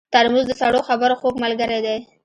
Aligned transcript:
ترموز 0.13 0.45
د 0.47 0.51
سړو 0.61 0.79
خبرو 0.87 1.15
خوږ 1.19 1.35
ملګری 1.43 1.79
دی. 1.85 1.97